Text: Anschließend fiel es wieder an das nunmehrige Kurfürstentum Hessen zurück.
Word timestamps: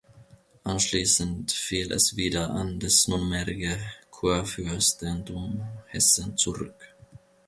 Anschließend 0.63 1.51
fiel 1.51 1.91
es 1.91 2.15
wieder 2.15 2.49
an 2.49 2.79
das 2.79 3.07
nunmehrige 3.07 3.77
Kurfürstentum 4.09 5.61
Hessen 5.89 6.35
zurück. 6.37 6.95